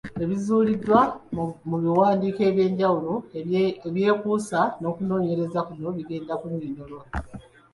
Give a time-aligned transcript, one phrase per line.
[0.23, 1.01] Ebizuuliddwa
[1.69, 3.13] mu biwandiiko eby’enjawulo
[3.87, 7.03] ebyekuusa n’okunoonyereza kuno bigenda kunnyonnyolwa.